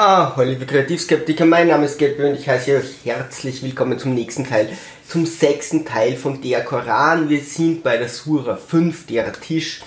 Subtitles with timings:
[0.00, 4.14] Ah, hallo liebe Kreativskeptiker, mein Name ist Gabriel und ich heiße euch herzlich willkommen zum
[4.14, 4.68] nächsten Teil,
[5.08, 7.28] zum sechsten Teil von der Koran.
[7.28, 9.82] Wir sind bei der Sura 5, der Tisch,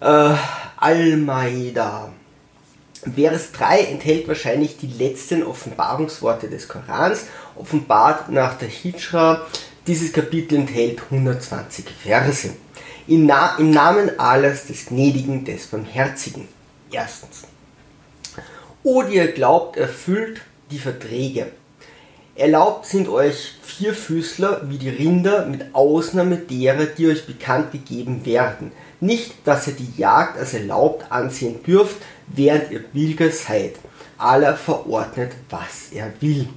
[0.00, 0.34] äh,
[0.78, 2.14] Al-Maida.
[3.14, 7.26] Vers 3 enthält wahrscheinlich die letzten Offenbarungsworte des Korans,
[7.56, 9.46] offenbart nach der Hijra.
[9.86, 12.54] Dieses Kapitel enthält 120 Verse.
[13.06, 16.48] Im, Na Im Namen Allahs des Gnädigen, des Barmherzigen.
[16.90, 17.42] Erstens.
[18.82, 21.48] O, die ihr glaubt, erfüllt die Verträge.
[22.34, 28.72] Erlaubt sind euch Vierfüßler wie die Rinder mit Ausnahme derer, die euch bekannt gegeben werden.
[29.00, 31.96] Nicht, dass ihr die Jagd als erlaubt ansehen dürft,
[32.28, 33.74] während ihr Pilger seid.
[34.16, 36.48] Aller verordnet, was er will.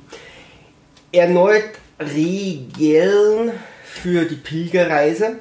[1.11, 3.51] Erneut Regeln
[3.83, 5.39] für die Pilgerreise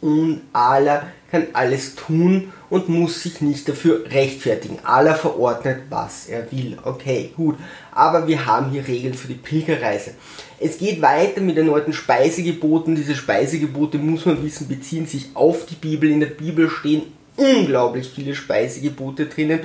[0.00, 4.78] und Allah kann alles tun und muss sich nicht dafür rechtfertigen.
[4.82, 6.78] Allah verordnet, was er will.
[6.82, 7.56] Okay, gut.
[7.92, 10.12] Aber wir haben hier Regeln für die Pilgerreise.
[10.58, 12.96] Es geht weiter mit erneuten Speisegeboten.
[12.96, 16.10] Diese Speisegebote, muss man wissen, beziehen sich auf die Bibel.
[16.10, 17.02] In der Bibel stehen
[17.36, 19.60] unglaublich viele Speisegebote drinnen.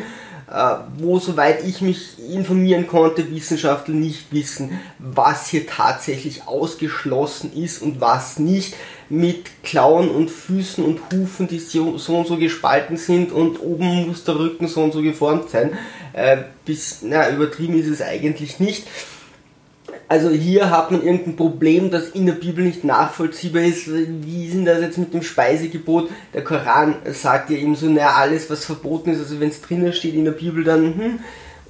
[0.52, 7.82] Äh, wo, soweit ich mich informieren konnte, Wissenschaftler nicht wissen, was hier tatsächlich ausgeschlossen ist
[7.82, 8.76] und was nicht,
[9.10, 14.24] mit Klauen und Füßen und Hufen, die so, und so gespalten sind und oben muss
[14.24, 15.78] der Rücken so und so geformt sein.
[16.14, 18.88] Äh, bis, na, übertrieben ist es eigentlich nicht
[20.14, 23.88] also hier hat man irgendein Problem, das in der Bibel nicht nachvollziehbar ist.
[23.88, 26.12] Wie ist denn das jetzt mit dem Speisegebot?
[26.36, 29.92] Der Koran sagt ja eben so, naja, alles was verboten ist, also wenn es drinnen
[29.92, 31.20] steht in der Bibel, dann hm,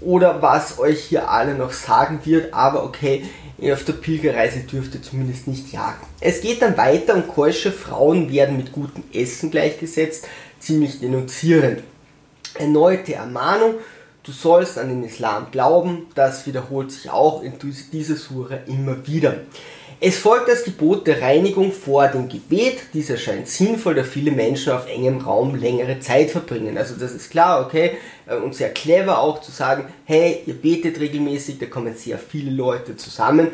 [0.01, 3.23] oder was euch hier alle noch sagen wird, aber okay,
[3.71, 6.05] auf der Pilgerreise dürft ihr zumindest nicht jagen.
[6.19, 10.27] Es geht dann weiter und keusche Frauen werden mit gutem Essen gleichgesetzt,
[10.59, 11.81] ziemlich denunzierend.
[12.55, 13.75] Erneute Ermahnung,
[14.23, 17.51] Du sollst an den Islam glauben, das wiederholt sich auch in
[17.91, 19.35] dieser Sura immer wieder.
[19.99, 22.77] Es folgt das Gebot der Reinigung vor dem Gebet.
[22.93, 26.77] Dies erscheint sinnvoll, da viele Menschen auf engem Raum längere Zeit verbringen.
[26.77, 31.01] Also das ist klar, okay, äh, und sehr clever auch zu sagen, hey, ihr betet
[31.01, 33.49] regelmäßig, da kommen sehr viele Leute zusammen.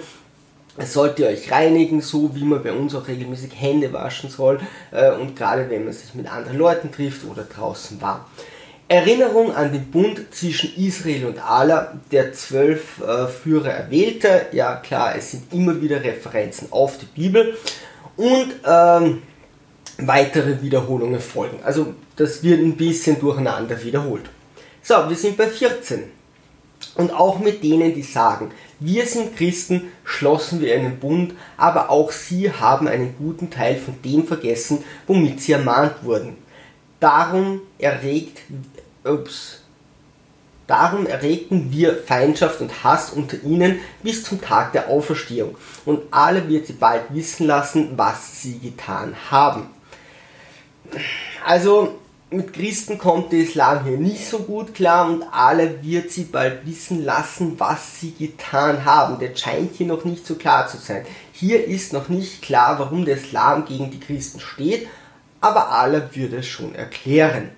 [0.77, 4.59] Sollt ihr euch reinigen, so wie man bei uns auch regelmäßig Hände waschen soll
[4.91, 8.27] äh, und gerade wenn man sich mit anderen Leuten trifft oder draußen war.
[8.89, 14.47] Erinnerung an den Bund zwischen Israel und Allah, der zwölf äh, Führer erwählte.
[14.51, 17.55] Ja klar, es sind immer wieder Referenzen auf die Bibel
[18.17, 19.21] und ähm,
[19.99, 21.59] weitere Wiederholungen folgen.
[21.63, 24.23] Also das wird ein bisschen durcheinander wiederholt.
[24.81, 26.05] So, wir sind bei 14.
[26.95, 32.11] Und auch mit denen, die sagen, wir sind Christen, schlossen wir einen Bund, aber auch
[32.11, 36.37] sie haben einen guten Teil von dem vergessen, womit sie ermahnt wurden.
[36.99, 38.39] Darum erregt,
[39.03, 39.59] ups,
[40.67, 45.55] darum erregten wir Feindschaft und Hass unter ihnen bis zum Tag der Auferstehung.
[45.85, 49.69] Und alle wird sie bald wissen lassen, was sie getan haben.
[51.45, 51.99] Also,
[52.31, 56.63] mit Christen kommt der Islam hier nicht so gut klar und alle wird sie bald
[56.65, 59.17] wissen lassen, was sie getan haben.
[59.17, 61.05] Der scheint hier noch nicht so klar zu sein.
[61.31, 64.87] Hier ist noch nicht klar, warum der Islam gegen die Christen steht,
[65.41, 67.49] aber Allah wird es schon erklären.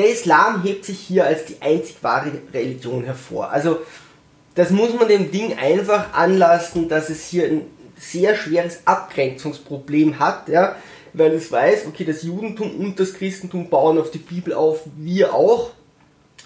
[0.00, 3.50] Der Islam hebt sich hier als die einzig wahre Religion hervor.
[3.50, 3.80] Also
[4.54, 7.66] das muss man dem Ding einfach anlassen, dass es hier ein
[7.98, 10.74] sehr schweres Abgrenzungsproblem hat, ja,
[11.12, 15.34] weil es weiß, okay, das Judentum und das Christentum bauen auf die Bibel auf, wir
[15.34, 15.72] auch.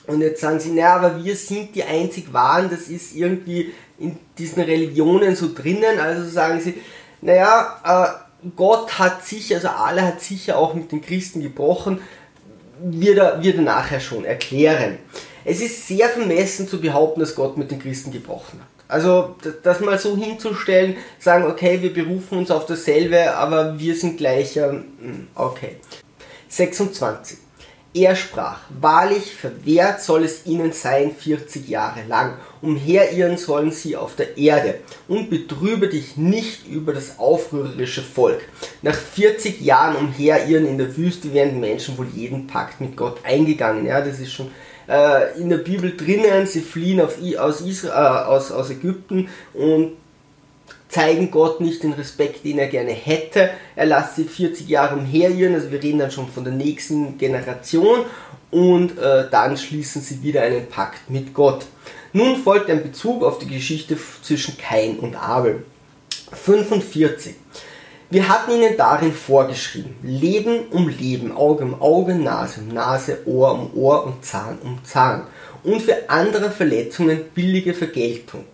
[0.08, 4.16] Und jetzt sagen sie, naja, aber wir sind die einzig wahren, das ist irgendwie in
[4.36, 6.00] diesen Religionen so drinnen.
[6.00, 6.74] Also sagen sie,
[7.20, 12.00] naja, äh, Gott hat sicher, also Allah hat sicher auch mit den Christen gebrochen,
[12.82, 14.98] wird er, wird er nachher schon erklären.
[15.44, 18.68] Es ist sehr vermessen zu behaupten, dass Gott mit den Christen gebrochen hat.
[18.88, 24.18] Also das mal so hinzustellen, sagen, okay, wir berufen uns auf dasselbe, aber wir sind
[24.18, 25.76] gleicher, hm, okay.
[26.48, 27.38] 26.
[27.96, 34.16] Er sprach, wahrlich verwehrt soll es ihnen sein 40 Jahre lang, umherirren sollen sie auf
[34.16, 38.40] der Erde, und betrübe dich nicht über das aufrührerische Volk.
[38.82, 43.86] Nach 40 Jahren umherirren in der Wüste die Menschen wohl jeden Pakt mit Gott eingegangen.
[43.86, 44.50] Ja, das ist schon
[44.88, 49.92] äh, in der Bibel drinnen, sie fliehen auf, aus, Israel, äh, aus, aus Ägypten und
[50.94, 53.50] zeigen Gott nicht den Respekt, den er gerne hätte.
[53.74, 58.04] Er lässt sie 40 Jahre umherirren, also wir reden dann schon von der nächsten Generation
[58.52, 61.66] und äh, dann schließen sie wieder einen Pakt mit Gott.
[62.12, 65.64] Nun folgt ein Bezug auf die Geschichte zwischen Kain und Abel.
[66.30, 67.34] 45.
[68.10, 73.52] Wir hatten ihnen darin vorgeschrieben, Leben um Leben, Auge um Auge, Nase um Nase, Ohr
[73.52, 75.26] um Ohr und Zahn um Zahn.
[75.64, 78.44] und für andere Verletzungen billige Vergeltung.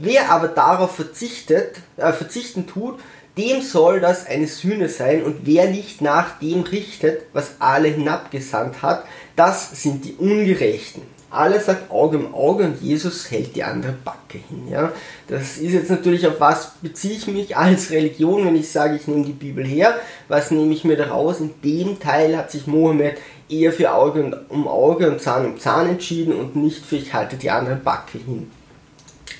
[0.00, 3.00] Wer aber darauf verzichtet, äh, verzichten tut,
[3.36, 8.82] dem soll das eine Sühne sein und wer nicht nach dem richtet, was alle hinabgesandt
[8.82, 9.04] hat,
[9.34, 11.02] das sind die Ungerechten.
[11.30, 14.68] Alle sagt Auge um Auge und Jesus hält die andere Backe hin.
[14.70, 14.92] Ja?
[15.26, 19.08] Das ist jetzt natürlich auf was beziehe ich mich als Religion, wenn ich sage, ich
[19.08, 19.96] nehme die Bibel her.
[20.28, 21.40] Was nehme ich mir daraus?
[21.40, 23.18] In dem Teil hat sich Mohammed
[23.48, 27.36] eher für Auge um Auge und Zahn um Zahn entschieden und nicht für ich halte
[27.36, 28.50] die andere Backe hin.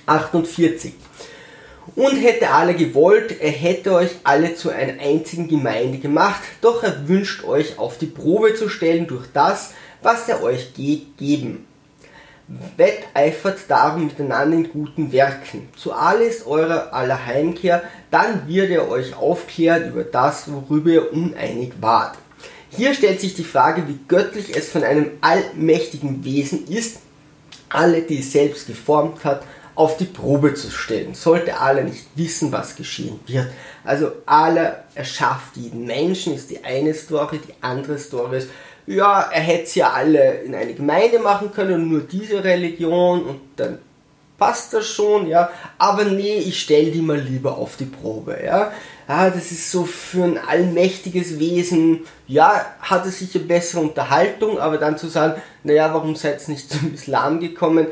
[0.08, 0.94] 48.
[1.94, 7.08] Und hätte alle gewollt, er hätte euch alle zu einer einzigen Gemeinde gemacht, doch er
[7.08, 9.72] wünscht euch auf die Probe zu stellen durch das,
[10.02, 11.66] was er euch geben.
[12.76, 15.68] Wetteifert darum miteinander in guten Werken.
[15.76, 21.72] Zu alles eurer aller Heimkehr, dann wird er euch aufklären über das, worüber ihr uneinig
[21.80, 22.16] wart.
[22.70, 26.98] Hier stellt sich die Frage, wie göttlich es von einem allmächtigen Wesen ist,
[27.68, 29.42] alle, die es selbst geformt hat,
[29.78, 31.14] auf die Probe zu stellen.
[31.14, 33.46] Sollte Allah nicht wissen, was geschehen wird.
[33.84, 38.48] Also Allah erschafft jeden Menschen, ist die eine Story, die andere Story ist,
[38.86, 43.40] ja, er hätte sie ja alle in eine Gemeinde machen können, nur diese Religion und
[43.54, 43.78] dann
[44.36, 45.48] passt das schon, ja.
[45.78, 48.72] Aber nee, ich stelle die mal lieber auf die Probe, ja.
[49.08, 54.76] Ja, das ist so für ein allmächtiges Wesen, ja, hat es sicher bessere Unterhaltung, aber
[54.76, 57.86] dann zu sagen, naja, warum seid ihr nicht zum Islam gekommen,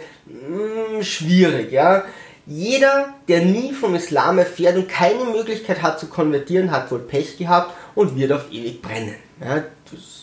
[1.03, 2.05] schwierig, ja.
[2.47, 7.39] Jeder, der nie vom Islam erfährt und keine Möglichkeit hat zu konvertieren, hat wohl Pech
[7.39, 9.17] gehabt und wird auf ewig brennen.
[9.41, 9.65] Ja,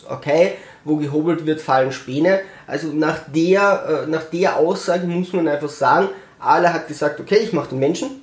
[0.08, 0.52] okay,
[0.84, 2.40] wo gehobelt wird, fallen Späne.
[2.66, 7.36] Also nach der, äh, nach der Aussage muss man einfach sagen, Allah hat gesagt, okay,
[7.36, 8.22] ich mache den Menschen.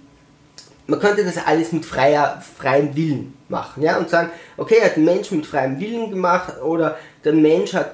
[0.87, 4.95] Man könnte das alles mit freier, freiem Willen machen, ja, und sagen, okay, er hat
[4.95, 7.93] den Menschen mit freiem Willen gemacht oder der Mensch hat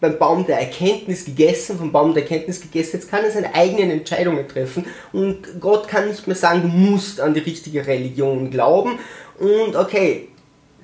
[0.00, 3.90] beim Baum der Erkenntnis gegessen, vom Baum der Erkenntnis gegessen, jetzt kann er seine eigenen
[3.90, 8.98] Entscheidungen treffen und Gott kann nicht mehr sagen, du musst an die richtige Religion glauben
[9.38, 10.28] und okay,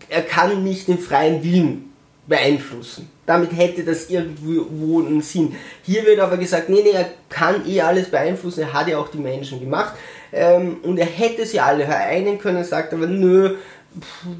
[0.08, 1.92] er kann nicht den freien Willen
[2.26, 3.08] beeinflussen.
[3.26, 5.54] Damit hätte das irgendwo einen Sinn.
[5.82, 9.08] Hier wird aber gesagt, nee, nee, er kann eh alles beeinflussen, er hat ja auch
[9.08, 9.94] die Menschen gemacht
[10.32, 13.56] ähm, und er hätte sie alle vereinen können, sagt aber, nö,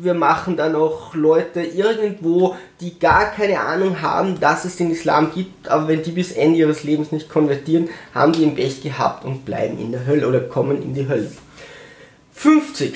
[0.01, 5.33] wir machen dann auch Leute irgendwo, die gar keine Ahnung haben, dass es den Islam
[5.35, 9.25] gibt, aber wenn die bis Ende ihres Lebens nicht konvertieren, haben die ihn Pech gehabt
[9.25, 11.31] und bleiben in der Hölle oder kommen in die Hölle.
[12.33, 12.95] 50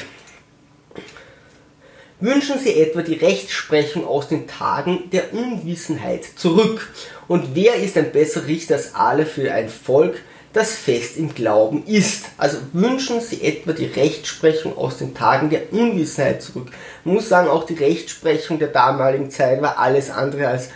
[2.20, 6.90] wünschen sie etwa die Rechtsprechung aus den Tagen der Unwissenheit zurück.
[7.28, 10.22] Und wer ist ein besserer Richter als alle für ein Volk,
[10.56, 12.26] das fest im Glauben ist?
[12.38, 16.68] Also wünschen sie etwa die Rechtsprechung aus den Tagen der Unwissenheit zurück.
[17.04, 20.70] Man muss sagen, auch die Rechtsprechung der damaligen Zeit war alles andere als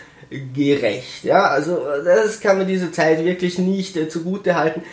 [0.53, 1.23] gerecht.
[1.23, 4.83] Ja, also das kann man dieser Zeit wirklich nicht äh, zugute halten.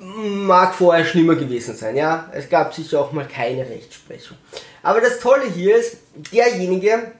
[0.00, 2.28] Mag vorher schlimmer gewesen sein, ja.
[2.32, 4.36] Es gab sicher auch mal keine Rechtsprechung.
[4.82, 5.98] Aber das Tolle hier ist,
[6.32, 7.12] derjenige,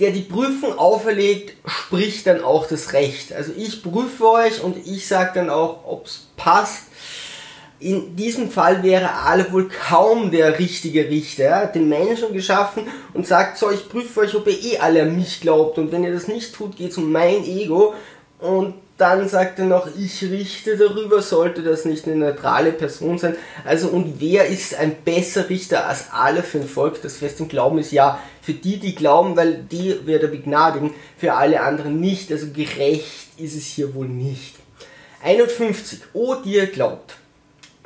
[0.00, 3.32] der die Prüfung auferlegt, spricht dann auch das Recht.
[3.32, 6.84] Also ich prüfe euch und ich sage dann auch, ob es passt.
[7.78, 11.44] In diesem Fall wäre alle wohl kaum der richtige Richter.
[11.44, 15.02] Er hat den Menschen geschaffen und sagt, so, ich prüfe euch, ob ihr eh alle
[15.02, 15.78] an mich glaubt.
[15.78, 17.94] Und wenn ihr das nicht tut, geht es um mein Ego.
[18.38, 23.34] Und dann sagt er noch, ich richte darüber, sollte das nicht eine neutrale Person sein.
[23.64, 27.48] Also und wer ist ein besser Richter als alle für ein Volk, das fest im
[27.48, 27.90] Glauben ist?
[27.90, 32.30] Ja, für die, die glauben, weil die wird er begnadigen, für alle anderen nicht.
[32.30, 34.54] Also gerecht ist es hier wohl nicht.
[35.24, 35.98] 51.
[36.12, 37.16] O dir glaubt.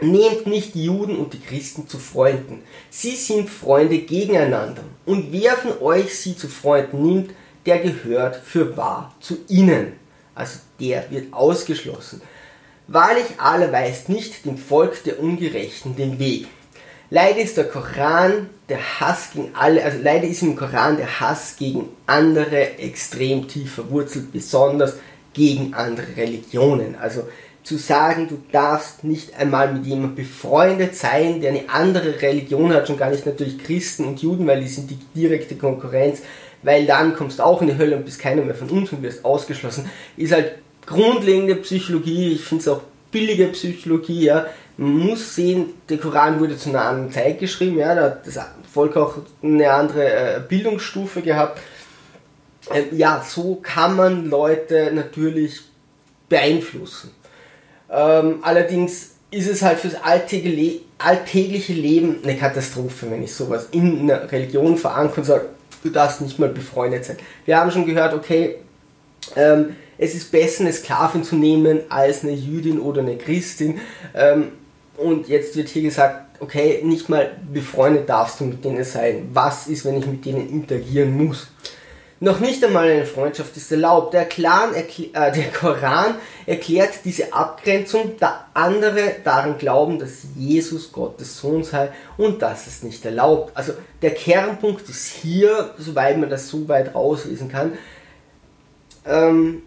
[0.02, 2.62] Nehmt nicht die Juden und die Christen zu Freunden.
[2.90, 4.82] Sie sind Freunde gegeneinander.
[5.06, 7.30] Und wer von euch sie zu Freunden nimmt,
[7.64, 9.94] der gehört für wahr zu ihnen
[10.36, 12.20] also der wird ausgeschlossen.
[12.86, 16.46] Wahrlich, Allah weist nicht dem Volk der Ungerechten den Weg.
[17.10, 21.56] Leider ist der Koran der Hass gegen alle, also leider ist im Koran der Hass
[21.56, 24.94] gegen andere extrem tief verwurzelt, besonders
[25.32, 26.96] gegen andere Religionen.
[26.96, 27.24] Also
[27.62, 32.86] zu sagen, du darfst nicht einmal mit jemandem befreundet sein, der eine andere Religion hat,
[32.86, 36.20] schon gar nicht natürlich Christen und Juden, weil die sind die direkte Konkurrenz,
[36.62, 39.02] weil dann kommst du auch in die Hölle und bist keiner mehr von uns und
[39.02, 40.52] wirst ausgeschlossen, ist halt
[40.86, 44.46] grundlegende Psychologie, ich finde es auch billige Psychologie, ja.
[44.78, 48.38] Man muss sehen, der Koran wurde zu einer anderen Zeit geschrieben, ja, da hat das
[48.70, 51.60] Volk auch eine andere äh, Bildungsstufe gehabt.
[52.74, 55.62] Ähm, ja, so kann man Leute natürlich
[56.28, 57.10] beeinflussen.
[57.90, 64.30] Ähm, allerdings ist es halt fürs alltägliche Leben eine Katastrophe, wenn ich sowas in einer
[64.30, 65.46] Religion verankere und sage,
[65.86, 67.16] du darfst nicht mal befreundet sein.
[67.44, 68.56] Wir haben schon gehört, okay,
[69.34, 73.80] ähm, es ist besser eine Sklavin zu nehmen als eine Jüdin oder eine Christin.
[74.14, 74.48] Ähm,
[74.98, 79.28] und jetzt wird hier gesagt, okay, nicht mal befreundet darfst du mit denen sein.
[79.32, 81.48] Was ist, wenn ich mit denen interagieren muss?
[82.18, 84.14] Noch nicht einmal eine Freundschaft ist erlaubt.
[84.14, 84.82] Der, Clan, äh,
[85.12, 86.14] der Koran
[86.46, 92.82] erklärt diese Abgrenzung, da andere daran glauben, dass Jesus Gottes Sohn sei und dass es
[92.82, 93.54] nicht erlaubt.
[93.54, 97.76] Also der Kernpunkt ist hier, soweit man das so weit rauslesen kann,
[99.04, 99.62] ähm,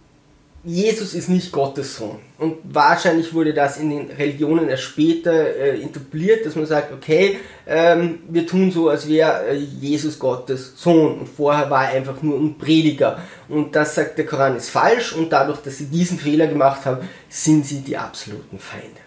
[0.63, 2.19] Jesus ist nicht Gottes Sohn.
[2.37, 7.37] Und wahrscheinlich wurde das in den Religionen erst später äh, etabliert, dass man sagt, okay,
[7.65, 11.19] ähm, wir tun so, als wäre äh, Jesus Gottes Sohn.
[11.19, 13.21] Und vorher war er einfach nur ein Prediger.
[13.47, 17.07] Und das sagt der Koran ist falsch und dadurch, dass sie diesen Fehler gemacht haben,
[17.29, 18.99] sind sie die absoluten Feinde.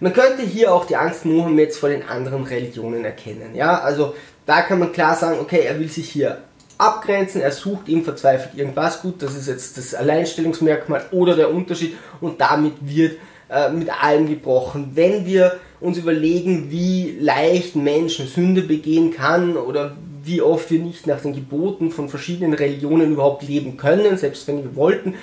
[0.00, 3.54] Man könnte hier auch die Angst Mohammeds vor den anderen Religionen erkennen.
[3.54, 6.38] Ja, also da kann man klar sagen, okay, er will sich hier
[6.82, 11.96] abgrenzen, er sucht ihm verzweifelt irgendwas gut, das ist jetzt das Alleinstellungsmerkmal oder der Unterschied
[12.20, 14.92] und damit wird äh, mit allem gebrochen.
[14.94, 21.06] Wenn wir uns überlegen, wie leicht Menschen Sünde begehen kann oder wie oft wir nicht
[21.06, 25.14] nach den Geboten von verschiedenen Religionen überhaupt leben können, selbst wenn wir wollten,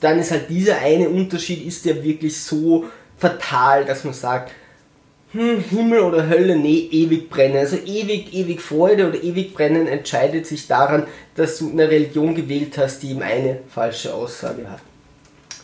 [0.00, 2.84] dann ist halt dieser eine Unterschied, ist der wirklich so
[3.18, 4.52] fatal, dass man sagt,
[5.32, 7.58] hm, Himmel oder Hölle, nee, ewig brennen.
[7.58, 12.78] Also ewig, ewig Freude oder ewig brennen entscheidet sich daran, dass du eine Religion gewählt
[12.78, 14.80] hast, die ihm eine falsche Aussage hat.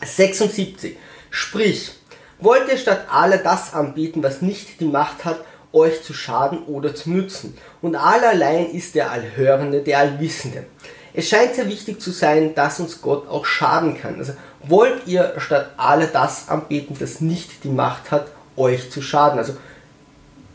[0.05, 0.97] 76.
[1.29, 1.91] Sprich,
[2.39, 6.93] wollt ihr statt aller das anbieten, was nicht die Macht hat, euch zu schaden oder
[6.93, 7.57] zu nützen.
[7.81, 10.65] Und allerlein ist der Allhörende, der Allwissende.
[11.13, 14.17] Es scheint sehr wichtig zu sein, dass uns Gott auch schaden kann.
[14.17, 19.39] Also wollt ihr statt aller das anbeten, das nicht die Macht hat, euch zu schaden.
[19.39, 19.55] Also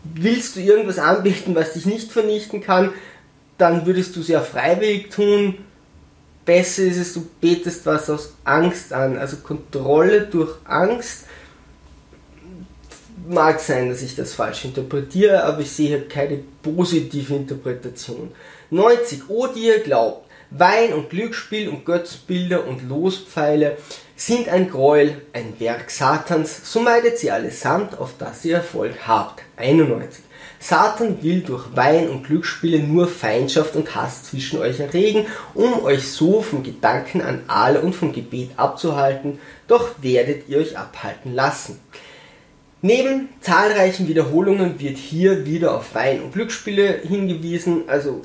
[0.04, 2.92] willst du irgendwas anbieten, was dich nicht vernichten kann,
[3.58, 5.58] dann würdest du es ja freiwillig tun.
[6.44, 9.18] Besser ist es, du betest was aus Angst an.
[9.18, 11.24] Also Kontrolle durch Angst
[13.28, 18.30] mag sein, dass ich das falsch interpretiere, aber ich sehe keine positive Interpretation.
[18.70, 19.28] 90.
[19.28, 23.76] O die ihr glaubt, Wein und Glücksspiel und Götzbilder und Lospfeile
[24.16, 29.42] sind ein Gräuel, ein Werk Satans, so meidet sie allesamt, auf das ihr Erfolg habt.
[29.56, 30.24] 91.
[30.58, 36.08] Satan will durch Wein und Glücksspiele nur Feindschaft und Hass zwischen euch erregen, um euch
[36.08, 41.78] so vom Gedanken an alle und vom Gebet abzuhalten, doch werdet ihr euch abhalten lassen.
[42.80, 48.22] Neben zahlreichen Wiederholungen wird hier wieder auf Wein und Glücksspiele hingewiesen, also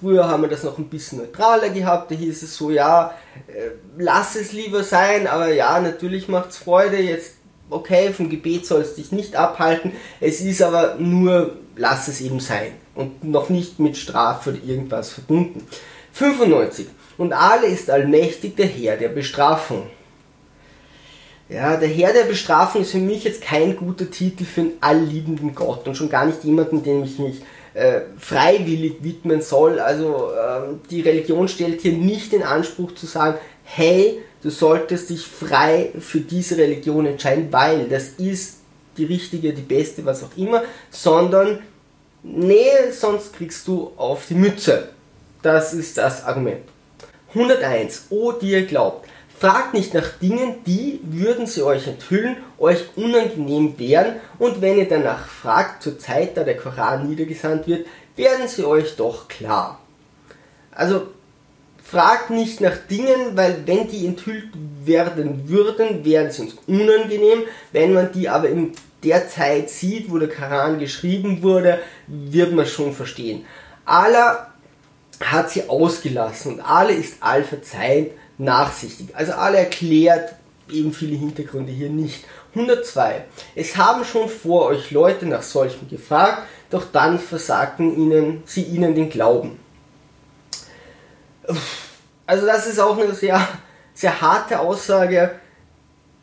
[0.00, 3.14] Früher haben wir das noch ein bisschen neutraler gehabt, da hieß es so, ja,
[3.46, 7.34] äh, lass es lieber sein, aber ja, natürlich macht es Freude, jetzt,
[7.70, 12.40] okay, vom Gebet soll es dich nicht abhalten, es ist aber nur, lass es eben
[12.40, 15.66] sein und noch nicht mit Strafe oder irgendwas verbunden.
[16.12, 16.86] 95.
[17.18, 19.86] Und alle ist allmächtig der Herr der Bestrafung.
[21.48, 25.54] Ja, der Herr der Bestrafung ist für mich jetzt kein guter Titel für einen allliebenden
[25.54, 27.42] Gott und schon gar nicht jemanden, dem ich mich
[27.74, 29.78] äh, freiwillig widmen soll.
[29.80, 35.26] Also äh, die Religion stellt hier nicht den Anspruch zu sagen, hey, du solltest dich
[35.26, 38.58] frei für diese Religion entscheiden, weil das ist
[38.96, 41.60] die richtige, die beste, was auch immer, sondern
[42.22, 44.90] nee, sonst kriegst du auf die Mütze.
[45.42, 46.62] Das ist das Argument.
[47.30, 48.06] 101.
[48.10, 49.08] O dir glaubt.
[49.38, 54.88] Fragt nicht nach Dingen, die, würden sie euch enthüllen, euch unangenehm wären, und wenn ihr
[54.88, 57.86] danach fragt, zur Zeit, da der Koran niedergesandt wird,
[58.16, 59.80] werden sie euch doch klar.
[60.70, 61.08] Also
[61.82, 64.48] fragt nicht nach Dingen, weil wenn die enthüllt
[64.84, 67.42] werden würden, wären sie uns unangenehm.
[67.72, 68.72] Wenn man die aber in
[69.02, 73.44] der Zeit sieht, wo der Koran geschrieben wurde, wird man schon verstehen.
[73.84, 74.52] Allah
[75.20, 79.14] hat sie ausgelassen und alle ist allverzeihend nachsichtig.
[79.14, 80.34] Also alle erklärt
[80.70, 82.24] eben viele Hintergründe hier nicht.
[82.54, 83.24] 102.
[83.54, 88.94] Es haben schon vor euch Leute nach solchem gefragt, doch dann versagten ihnen, sie ihnen
[88.94, 89.58] den Glauben.
[92.26, 93.46] Also das ist auch eine sehr,
[93.92, 95.32] sehr harte Aussage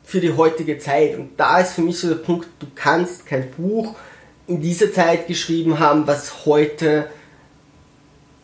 [0.04, 1.16] für die heutige Zeit.
[1.16, 3.96] Und da ist für mich so der Punkt, du kannst kein Buch
[4.48, 7.10] in dieser Zeit geschrieben haben, was heute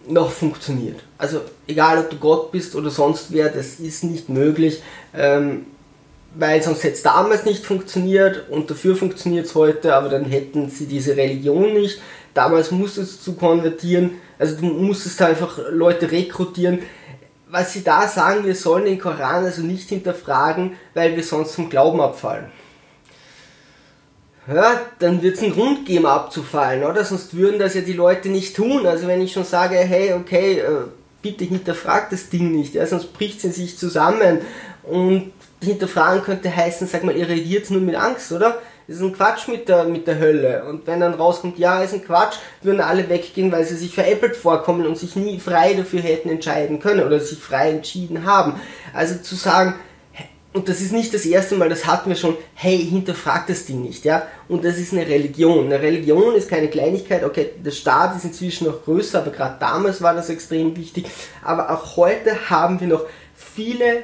[0.08, 1.02] noch funktioniert.
[1.18, 4.82] Also egal, ob du Gott bist oder sonst wer, das ist nicht möglich,
[5.16, 5.66] ähm,
[6.36, 10.70] weil sonst hätte es damals nicht funktioniert und dafür funktioniert es heute, aber dann hätten
[10.70, 12.00] sie diese Religion nicht.
[12.34, 16.80] Damals musstest du konvertieren, also du musstest einfach Leute rekrutieren.
[17.50, 21.70] Was sie da sagen, wir sollen den Koran also nicht hinterfragen, weil wir sonst vom
[21.70, 22.52] Glauben abfallen
[24.54, 27.04] ja, dann wird es einen Grund geben abzufallen, oder?
[27.04, 28.86] Sonst würden das ja die Leute nicht tun.
[28.86, 30.86] Also wenn ich schon sage, hey, okay, äh,
[31.22, 34.39] bitte hinterfragt das Ding nicht, ja, sonst bricht es in sich zusammen.
[34.84, 38.60] Und hinterfragen könnte heißen, sag mal, ihr reagiert nur mit Angst, oder?
[38.88, 40.63] Das ist ein Quatsch mit der, mit der Hölle.
[40.63, 44.38] Und wenn dann rauskommt, ja, ist ein Quatsch, würden alle weggehen, weil sie sich veräppelt
[44.38, 48.62] vorkommen und sich nie frei dafür hätten entscheiden können oder sich frei entschieden haben.
[48.94, 49.75] Also zu sagen,
[50.58, 53.84] und das ist nicht das erste Mal, das hatten wir schon, hey, hinterfragt das Ding
[53.84, 54.24] nicht, ja.
[54.48, 55.66] Und das ist eine Religion.
[55.66, 60.02] Eine Religion ist keine Kleinigkeit, okay, der Staat ist inzwischen noch größer, aber gerade damals
[60.02, 61.06] war das extrem wichtig.
[61.44, 64.02] Aber auch heute haben wir noch viele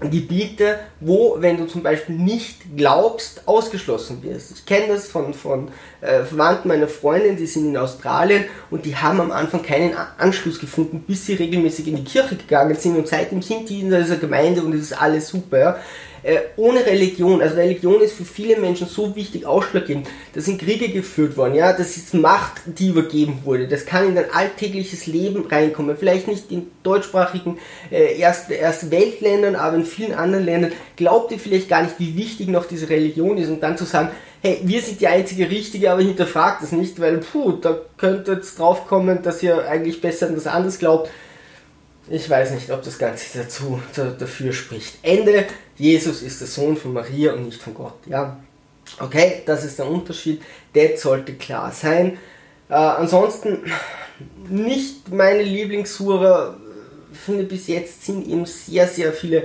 [0.00, 4.52] Gebiete, wo, wenn du zum Beispiel nicht glaubst, ausgeschlossen wirst.
[4.52, 5.68] Ich kenne das von, von
[6.02, 10.60] äh, Verwandten meiner Freundin, die sind in Australien und die haben am Anfang keinen Anschluss
[10.60, 14.16] gefunden, bis sie regelmäßig in die Kirche gegangen sind und seitdem sind die in dieser
[14.16, 15.58] Gemeinde und es ist alles super.
[15.58, 15.78] Ja.
[16.26, 20.08] Äh, ohne Religion, also Religion ist für viele Menschen so wichtig, ausschlaggebend.
[20.34, 23.68] Da sind Kriege geführt worden, ja, das ist Macht, die übergeben wurde.
[23.68, 25.96] Das kann in dein alltägliches Leben reinkommen.
[25.96, 27.58] Vielleicht nicht in deutschsprachigen
[27.92, 32.16] äh, Erst, Erst Weltländern, aber in vielen anderen Ländern glaubt ihr vielleicht gar nicht, wie
[32.16, 34.08] wichtig noch diese Religion ist und dann zu sagen,
[34.42, 38.58] hey, wir sind die einzige Richtige, aber hinterfragt es nicht, weil, puh, da könnte jetzt
[38.58, 41.08] drauf kommen, dass ihr eigentlich besser an das anderes glaubt.
[42.08, 44.98] Ich weiß nicht, ob das Ganze dazu, dafür spricht.
[45.02, 45.44] Ende
[45.76, 47.94] Jesus ist der Sohn von Maria und nicht von Gott.
[48.06, 48.38] Ja,
[49.00, 50.40] okay, das ist der Unterschied.
[50.72, 52.18] Das sollte klar sein.
[52.68, 53.58] Äh, ansonsten
[54.48, 56.56] nicht meine Lieblingssura.
[57.12, 59.44] Finde bis jetzt sind eben sehr, sehr viele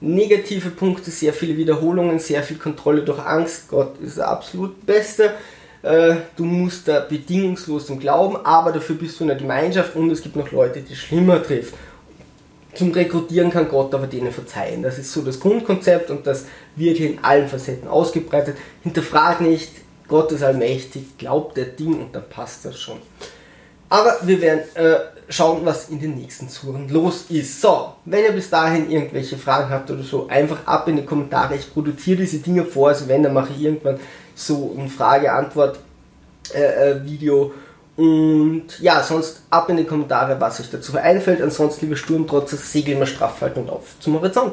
[0.00, 3.68] negative Punkte, sehr viele Wiederholungen, sehr viel Kontrolle durch Angst.
[3.68, 5.34] Gott ist der absolut Beste.
[5.82, 10.10] Äh, du musst da bedingungslos im Glauben, aber dafür bist du in der Gemeinschaft und
[10.10, 11.74] es gibt noch Leute, die schlimmer trifft
[12.78, 14.82] zum Rekrutieren kann Gott aber denen verzeihen.
[14.82, 18.56] Das ist so das Grundkonzept und das wird hier in allen Facetten ausgebreitet.
[18.84, 19.72] Hinterfrag nicht,
[20.06, 22.98] Gott ist allmächtig, glaubt der Ding und dann passt das schon.
[23.88, 24.96] Aber wir werden äh,
[25.28, 27.60] schauen, was in den nächsten Suren los ist.
[27.60, 31.56] So, wenn ihr bis dahin irgendwelche Fragen habt oder so, einfach ab in die Kommentare.
[31.56, 33.98] Ich produziere diese Dinge vor, also wenn, dann mache ich irgendwann
[34.34, 37.44] so ein Frage-Antwort-Video.
[37.44, 37.50] Äh, äh,
[37.98, 41.42] und ja, sonst ab in die Kommentare, was euch dazu einfällt.
[41.42, 44.52] Ansonsten, liebe Sturmtrotzer, segeln wir straff halten und auf zum Horizont.